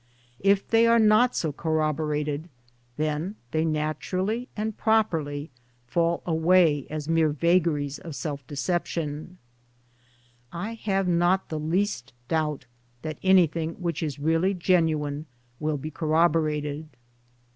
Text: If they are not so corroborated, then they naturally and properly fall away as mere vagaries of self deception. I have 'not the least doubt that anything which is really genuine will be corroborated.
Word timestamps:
If 0.39 0.67
they 0.67 0.87
are 0.87 0.97
not 0.97 1.35
so 1.35 1.51
corroborated, 1.51 2.49
then 2.97 3.35
they 3.51 3.63
naturally 3.63 4.49
and 4.57 4.75
properly 4.75 5.51
fall 5.85 6.23
away 6.25 6.87
as 6.89 7.07
mere 7.07 7.29
vagaries 7.29 7.99
of 7.99 8.15
self 8.15 8.41
deception. 8.47 9.37
I 10.51 10.73
have 10.73 11.07
'not 11.07 11.49
the 11.49 11.59
least 11.59 12.13
doubt 12.29 12.65
that 13.03 13.19
anything 13.21 13.73
which 13.75 14.01
is 14.01 14.17
really 14.17 14.55
genuine 14.55 15.27
will 15.59 15.77
be 15.77 15.91
corroborated. 15.91 16.89